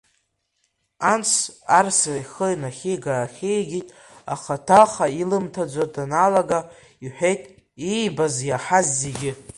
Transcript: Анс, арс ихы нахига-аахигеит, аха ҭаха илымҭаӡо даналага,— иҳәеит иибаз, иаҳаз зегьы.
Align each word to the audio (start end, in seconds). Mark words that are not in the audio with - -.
Анс, 1.13 1.31
арс 1.79 2.01
ихы 2.21 2.49
нахига-аахигеит, 2.61 3.87
аха 4.33 4.55
ҭаха 4.67 5.05
илымҭаӡо 5.21 5.83
даналага,— 5.93 6.59
иҳәеит 7.05 7.41
иибаз, 7.91 8.35
иаҳаз 8.49 8.87
зегьы. 9.01 9.31